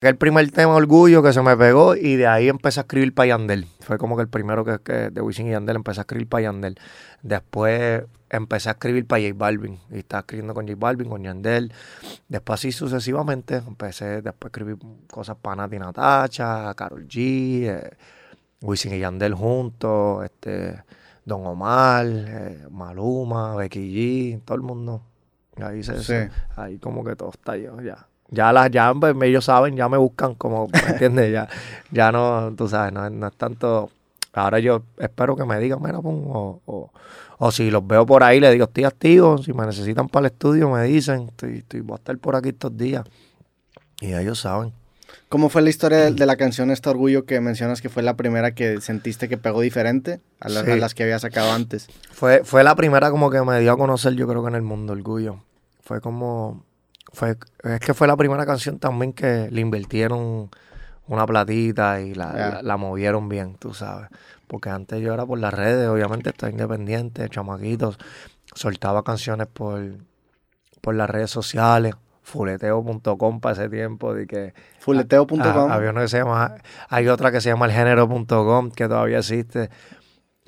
[0.00, 3.28] el primer tema Orgullo que se me pegó y de ahí empecé a escribir para
[3.28, 3.66] Yandel.
[3.80, 6.42] Fue como que el primero que, que de Wisin y Yandel empecé a escribir para
[6.42, 6.78] Yandel.
[7.22, 11.72] Después empecé a escribir para J Balvin y estaba escribiendo con J Balvin, con Yandel.
[12.28, 14.78] Después así sucesivamente empecé después a escribir
[15.10, 17.96] cosas para Nati Natacha, Carol G, eh,
[18.62, 20.80] Wisin y Yandel juntos, este,
[21.24, 25.02] Don Omar, eh, Maluma, Becky G, todo el mundo.
[25.60, 28.06] Ahí, se, ahí como que todo está yo ya.
[28.30, 31.32] Ya las, ya pues, ellos saben, ya me buscan como, ¿me entiendes?
[31.32, 31.48] ya,
[31.90, 33.90] ya no, tú sabes, no, no, es tanto.
[34.34, 36.92] Ahora yo espero que me digan, mira, o, o,
[37.38, 40.32] o, si los veo por ahí, les digo, estoy activo, si me necesitan para el
[40.32, 43.04] estudio, me dicen, estoy, estoy, voy a estar por aquí estos días.
[44.00, 44.72] Y ellos saben.
[45.28, 48.54] ¿Cómo fue la historia de, la canción Este Orgullo que mencionas que fue la primera
[48.54, 51.88] que sentiste que pegó diferente a, a las que había sacado antes?
[52.12, 54.62] Fue, fue la primera como que me dio a conocer, yo creo que en el
[54.62, 55.40] mundo Orgullo.
[55.82, 56.64] Fue como,
[57.12, 60.50] fue, es que fue la primera canción también que le invirtieron
[61.06, 64.08] una platita y la, la, movieron bien, tú sabes.
[64.46, 67.98] Porque antes yo era por las redes, obviamente estaba independiente, chamaquitos,
[68.54, 69.80] soltaba canciones por,
[70.80, 74.14] por las redes sociales, fuleteo.com para ese tiempo.
[74.14, 75.70] De que, fuleteo.com.
[75.70, 76.56] Había que se llama,
[76.88, 79.70] hay otra que se llama elgénero.com que todavía existe.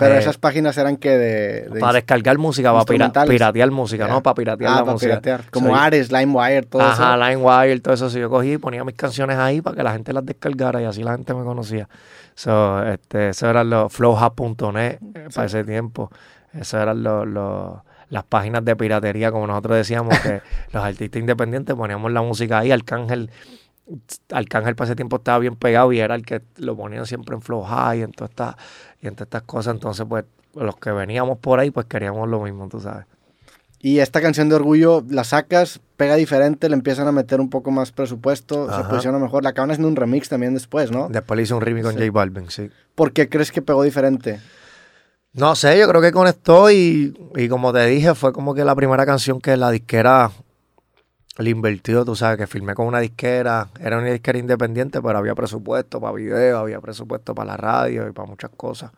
[0.00, 4.22] Pero eh, esas páginas eran que de, Para descargar música, para piratear música, ¿no?
[4.22, 5.10] Para piratear ah, la para música.
[5.20, 5.50] Piratear.
[5.50, 6.90] Como Ares, LimeWire, todo eso.
[6.90, 8.08] Ajá, LimeWire, todo eso.
[8.08, 10.86] Si yo cogí y ponía mis canciones ahí para que la gente las descargara y
[10.86, 11.88] así la gente me conocía.
[12.34, 14.98] So, este, eso eran los flowhub.net
[15.34, 16.10] para ese tiempo.
[16.58, 17.28] Eso eran los,
[18.08, 20.40] las páginas de piratería, como nosotros decíamos, que
[20.72, 22.72] los artistas independientes poníamos la música ahí.
[22.72, 23.30] Arcángel,
[24.30, 27.42] Arcángel para ese tiempo estaba bien pegado y era el que lo ponían siempre en
[27.42, 28.56] Flow High, en todas estas
[29.00, 30.24] y entre estas cosas, entonces, pues,
[30.54, 33.06] los que veníamos por ahí, pues queríamos lo mismo, tú sabes.
[33.82, 37.70] Y esta canción de Orgullo la sacas, pega diferente, le empiezan a meter un poco
[37.70, 39.42] más presupuesto, se posiciona mejor.
[39.42, 41.08] La acaban haciendo un remix también después, ¿no?
[41.08, 42.70] Después le hice un remix con J Balvin, sí.
[42.94, 44.38] ¿Por qué crees que pegó diferente?
[45.32, 48.74] No sé, yo creo que conectó y, y como te dije, fue como que la
[48.74, 50.30] primera canción que la disquera
[51.38, 55.34] le invertido, tú sabes, que filmé con una disquera, era una disquera independiente, pero había
[55.34, 58.90] presupuesto para video, había presupuesto para la radio y para muchas cosas.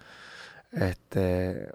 [0.72, 1.68] Este.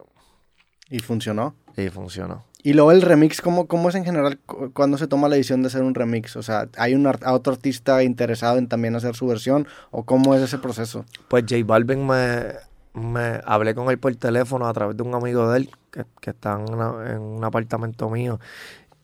[0.90, 1.56] ¿Y funcionó?
[1.76, 2.46] Y funcionó.
[2.64, 4.40] Y luego el remix, ¿cómo, cómo es en general
[4.74, 6.36] cuando se toma la decisión de hacer un remix?
[6.36, 9.68] O sea, ¿hay un otro artista interesado en también hacer su versión?
[9.92, 11.06] ¿O cómo es ese proceso?
[11.28, 12.54] Pues J Balvin me,
[12.94, 16.32] me hablé con él por teléfono a través de un amigo de él que, que
[16.32, 16.74] está en,
[17.10, 18.40] en un apartamento mío.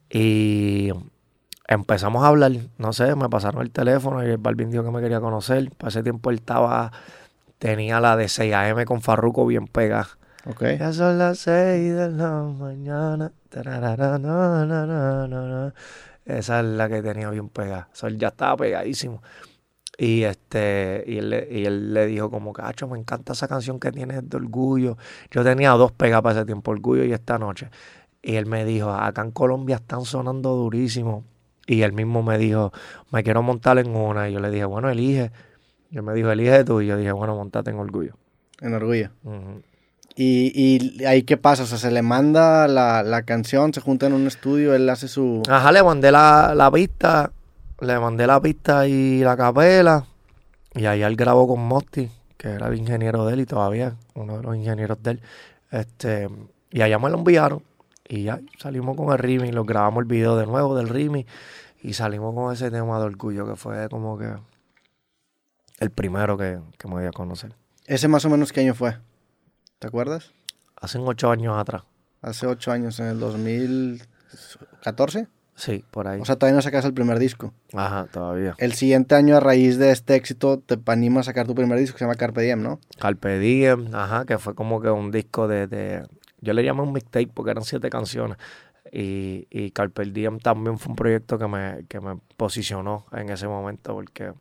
[0.09, 0.91] Y
[1.73, 5.01] empezamos a hablar, no sé, me pasaron el teléfono y el Balvin dijo que me
[5.01, 5.69] quería conocer.
[5.78, 6.91] Para ese tiempo él estaba,
[7.59, 10.07] tenía la de 6 AM con Farruko bien pegada.
[10.45, 10.63] Ok.
[10.79, 13.31] Ya son las 6 de la mañana.
[16.25, 17.90] Esa es la que tenía bien pegada.
[18.01, 19.22] O ya estaba pegadísimo.
[19.97, 23.91] Y este, y él, y él le dijo como, cacho, me encanta esa canción que
[23.91, 24.97] tienes de orgullo.
[25.31, 27.69] Yo tenía dos pegas para ese tiempo, orgullo y esta noche.
[28.22, 31.23] Y él me dijo, acá en Colombia están sonando durísimo.
[31.66, 32.72] Y él mismo me dijo,
[33.12, 34.29] me quiero montar en una.
[34.29, 35.31] Y yo le dije, bueno, elige.
[35.91, 36.81] Y él me dijo, elige tú.
[36.81, 38.16] Y yo dije, bueno, montate en orgullo.
[38.62, 39.09] En orgullo.
[40.16, 41.63] ¿Y, ¿Y ahí qué pasa?
[41.63, 45.41] O sea, se le manda la, canción, se junta en un estudio, él hace su...
[45.50, 47.31] Ajá, le mandé la, la pista,
[47.79, 50.06] le mandé la pista y la capela.
[50.75, 54.38] Y ahí él grabó con Mosti, que era el ingeniero de él y todavía uno
[54.38, 55.22] de los ingenieros de él.
[55.72, 56.29] Este,
[56.72, 57.63] y allá me lo enviaron.
[58.08, 61.25] Y ya salimos con el Rimi, lo grabamos el video de nuevo del Rimi
[61.81, 64.36] y salimos con ese tema de orgullo que fue como que
[65.80, 67.56] el primero que, me dio a conocer.
[67.86, 68.97] ¿Ese más o menos qué año fue?
[69.80, 70.31] ¿Te acuerdas?
[70.75, 71.84] Hace ocho años atrás.
[72.22, 75.28] Hace ocho años, en el 2014.
[75.56, 76.22] Sí, por ahí.
[76.22, 77.53] O sea, todavía no sacas el primer disco.
[77.74, 78.56] Ajá, todavía.
[78.58, 81.96] El siguiente año, a raíz de este éxito, te anima a sacar tu primer disco
[81.96, 82.80] que se llama Carpe Diem, ¿no?
[82.97, 86.08] Carpe Diem, ajá, que fue como que un disco de,
[86.43, 88.37] yo le llamé un mixtape porque eran siete canciones.
[88.91, 93.47] Y, y Carpe Diem también fue un proyecto que me, que me posicionó en ese
[93.47, 94.33] momento porque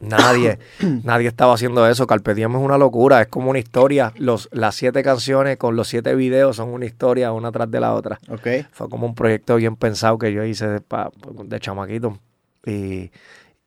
[0.00, 0.58] nadie,
[1.04, 2.06] nadie estaba haciendo eso.
[2.06, 4.12] Carpe Diem es una locura, es como una historia.
[4.16, 7.94] Los, las siete canciones con los siete videos son una historia una tras de la
[7.94, 8.18] otra.
[8.28, 8.66] Okay.
[8.72, 10.82] Fue como un proyecto bien pensado que yo hice de,
[11.44, 12.18] de chamaquito.
[12.66, 13.12] Y,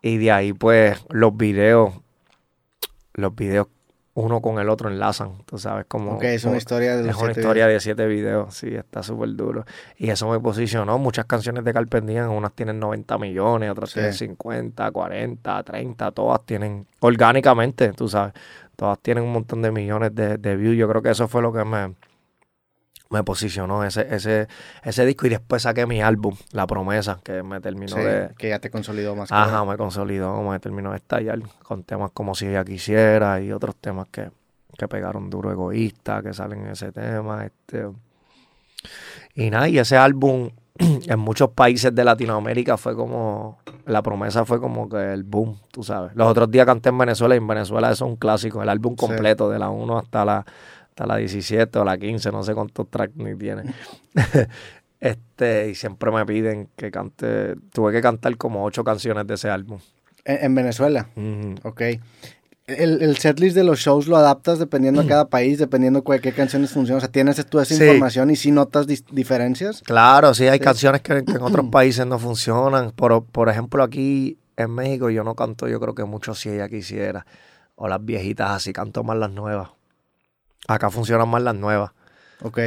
[0.01, 1.93] y de ahí pues los videos,
[3.13, 3.67] los videos
[4.15, 6.15] uno con el otro enlazan, tú sabes, como...
[6.15, 9.65] Ok, es una historia de Es una historia de siete videos, sí, está súper duro.
[9.97, 14.91] Y eso me posicionó, muchas canciones de Carpe unas tienen 90 millones, otras tienen 50,
[14.91, 18.33] 40, 30, todas tienen, orgánicamente, tú sabes,
[18.75, 20.77] todas tienen un montón de millones de, de views.
[20.77, 21.95] Yo creo que eso fue lo que me,
[23.13, 24.47] me posicionó ese, ese,
[24.83, 28.31] ese disco y después saqué mi álbum, La Promesa, que me terminó Sí, de...
[28.37, 29.31] que ya te consolidó más.
[29.31, 33.75] Ajá, me consolidó, me terminó de estallar con temas como Si ella quisiera y otros
[33.75, 34.31] temas que,
[34.77, 37.45] que pegaron duro, egoísta, que salen en ese tema.
[37.45, 37.87] Este.
[39.35, 40.49] Y nada, y ese álbum
[40.79, 45.83] en muchos países de Latinoamérica fue como, la promesa fue como que el boom, tú
[45.83, 46.11] sabes.
[46.15, 48.95] Los otros días canté en Venezuela y en Venezuela eso es un clásico, el álbum
[48.97, 49.05] Sí.
[49.05, 50.45] completo, de la 1 hasta la,
[50.93, 53.63] hasta la 17 o la 15, no sé cuántos tracks ni tiene.
[54.99, 59.49] este, y siempre me piden que cante, tuve que cantar como ocho canciones de ese
[59.49, 59.79] álbum.
[60.23, 61.09] En, en Venezuela.
[61.63, 61.81] Ok.
[62.65, 66.31] El, el setlist de los shows lo adaptas dependiendo a cada país, dependiendo de qué
[66.31, 66.99] canciones funcionan.
[66.99, 67.83] O sea, tienes tú esa Sí.
[67.83, 69.81] información y si notas dis- diferencias.
[69.81, 70.63] Claro, sí, hay Sí.
[70.63, 72.91] canciones que, que en otros países no funcionan.
[72.91, 76.69] Por, por ejemplo, aquí en México yo no canto, yo creo que mucho si ella
[76.69, 77.25] quisiera.
[77.75, 79.71] O las viejitas así, canto más las nuevas.
[80.67, 81.91] Acá funcionan más las nuevas.
[82.41, 82.59] Ok.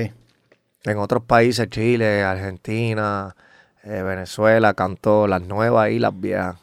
[0.84, 3.34] En otros países, Chile, Argentina,
[3.82, 6.56] eh, Venezuela, canto las nuevas y las viejas.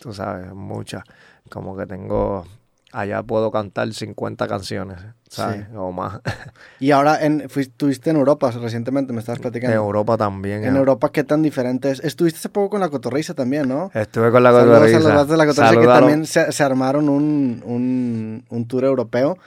[0.00, 1.02] Tú sabes, muchas.
[1.50, 2.46] Como que tengo,
[2.92, 4.98] allá puedo cantar 50 canciones,
[5.28, 5.66] ¿sabes?
[5.74, 6.20] O más.
[6.80, 9.74] Y ahora en, fuiste, estuviste en Europa recientemente, me estabas En platicando.
[9.76, 10.64] Europa también.
[10.64, 10.78] En eh.
[10.78, 12.00] Europa, ¿qué tan diferente es?
[12.00, 13.90] Estuviste hace poco con la cotorriza también, ¿no?
[13.94, 15.24] Estuve con la Saludos a los cotorriza.
[15.24, 19.38] de la cotorriza que también se, se armaron un, un, un tour europeo.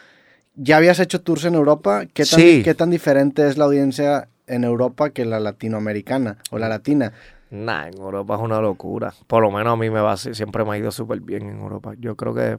[0.59, 2.05] ¿Ya habías hecho tours en Europa?
[2.07, 2.61] ¿Qué tan, Sí.
[2.63, 7.13] ¿Qué tan diferente es la audiencia en Europa que la latinoamericana o la latina?
[7.51, 9.13] Nah, en Europa es una locura.
[9.27, 11.93] Por lo menos a mí me va siempre me ha ido súper bien en Europa.
[11.99, 12.57] Yo creo que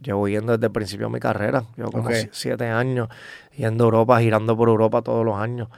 [0.00, 1.64] llevo yendo desde el principio de mi carrera.
[1.76, 2.14] Llevo como Ok.
[2.14, 3.08] si- siete años
[3.56, 5.68] yendo a Europa, girando por Europa todos los años.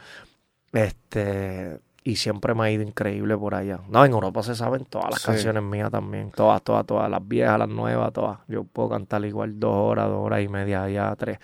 [0.73, 3.81] Este, y siempre me ha ido increíble por allá.
[3.89, 5.27] No, en Europa se saben todas las Sí.
[5.27, 6.31] canciones mías también.
[6.31, 7.11] Todas, todas, todas.
[7.11, 8.39] Las viejas, las nuevas, todas.
[8.47, 11.39] Yo puedo cantar igual dos horas, dos horas y media, allá tres.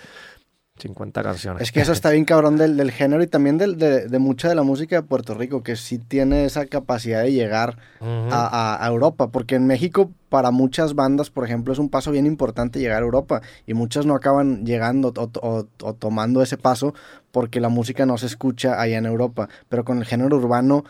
[0.83, 1.63] 50 canciones.
[1.63, 4.49] Es que eso está bien cabrón del, del género y también del- de, de mucha
[4.49, 8.85] de la música de Puerto Rico, que sí tiene esa capacidad de llegar a, a-
[8.85, 12.79] a Europa, porque en México para muchas bandas, por ejemplo, es un paso bien importante
[12.81, 16.95] llegar a Europa y muchas no acaban llegando o, o- o tomando ese paso
[17.31, 20.85] porque la música no se escucha allá en Europa, pero con el género urbano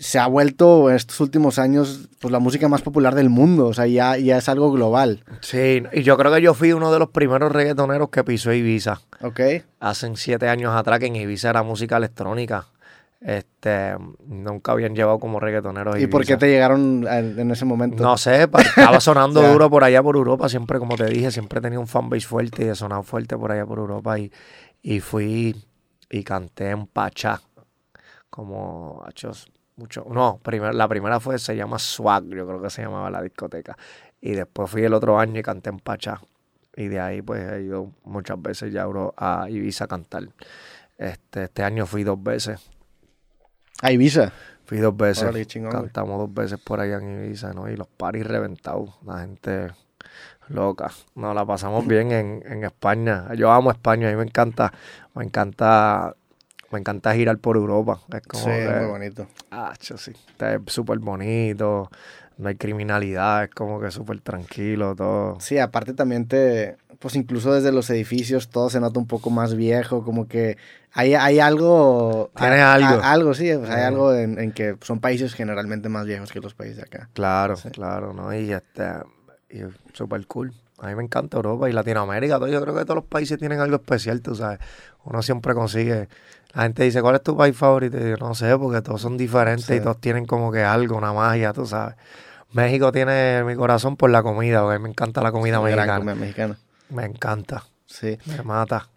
[0.00, 3.74] se ha vuelto en estos últimos años pues la música más popular del mundo, o
[3.74, 6.98] sea, ya, ya es algo global, Sí, y yo creo que yo fui uno de
[6.98, 9.02] los primeros reggaetoneros que pisó Ibiza.
[9.20, 9.40] ¿ok?
[9.78, 12.66] hace siete años atrás que en Ibiza era música electrónica.
[13.20, 13.94] Este,
[14.26, 16.00] nunca habían llevado como reggaetoneros.
[16.00, 18.02] ¿Y por qué te llegaron en, ese momento?
[18.02, 21.78] No sé, estaba sonando duro por allá por Europa, siempre como te dije, siempre tenía
[21.78, 24.32] un fanbase fuerte y he sonado fuerte por allá por Europa y,
[24.80, 25.54] y fui
[26.08, 27.42] y canté en Pachá,
[28.30, 29.46] como hachos,
[29.76, 30.04] mucho.
[30.10, 33.76] No, primer- la primera fue, se llama Swag, yo creo que se llamaba la discoteca.
[34.20, 36.20] Y después fui el otro año y canté en Pachá.
[36.76, 38.86] Y de ahí pues he ido muchas veces ya
[39.16, 40.28] a Ibiza a cantar.
[40.98, 42.60] Este, este año fui dos veces.
[43.82, 44.32] A Ibiza.
[44.66, 45.22] Fui dos veces.
[45.24, 45.72] Órale, chingón.
[45.72, 47.68] Cantamos dos veces por allá en Ibiza, ¿no?
[47.70, 48.90] Y los paris reventados.
[49.04, 49.72] La gente
[50.48, 50.90] loca.
[51.14, 53.32] Nos la pasamos bien en, en España.
[53.34, 54.08] Yo amo España.
[54.08, 54.72] A mí me encanta,
[55.14, 56.14] me encanta,
[56.70, 58.00] me encanta girar por Europa.
[58.12, 59.26] Es como Sí, que, muy bonito.
[59.50, 60.12] ah, sí.
[60.30, 61.90] Está súper bonito.
[62.38, 63.44] No hay criminalidad.
[63.44, 65.38] Es como que súper tranquilo todo.
[65.40, 69.54] Sí, aparte también te, pues incluso desde los edificios todo se nota un poco más
[69.54, 70.56] viejo, como que
[70.92, 72.30] hay, hay algo...
[72.36, 73.02] Tiene a- algo.
[73.02, 73.86] a- algo, sí, sea, hay Ujú.
[73.88, 77.10] algo en, en que son países generalmente más viejos que los países de acá.
[77.12, 77.68] Claro, Sí.
[77.70, 78.32] claro, ¿no?
[78.34, 78.86] Y este,
[79.50, 79.60] y
[79.92, 80.52] súper cool.
[80.80, 82.38] A mí me encanta Europa y Latinoamérica.
[82.38, 82.48] todo.
[82.48, 84.58] Yo creo que todos los países tienen algo especial, tú sabes.
[85.04, 86.08] Uno siempre consigue.
[86.54, 87.96] La gente dice, ¿cuál es tu país favorito?
[87.98, 89.74] Y yo no sé, porque todos son diferentes Sí.
[89.74, 91.94] y todos tienen como que algo, una magia, tú sabes.
[92.52, 95.98] México tiene mi corazón por la comida, porque me encanta la comida mexicana.
[95.98, 96.58] comida mexicana.
[96.88, 98.18] Me encanta, Sí.
[98.26, 98.88] me mata.